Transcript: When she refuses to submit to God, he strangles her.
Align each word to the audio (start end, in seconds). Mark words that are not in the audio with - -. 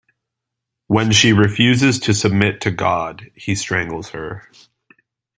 When 0.87 1.11
she 1.11 1.31
refuses 1.31 1.99
to 1.99 2.13
submit 2.15 2.59
to 2.61 2.71
God, 2.71 3.29
he 3.35 3.53
strangles 3.53 4.09
her. 4.09 4.49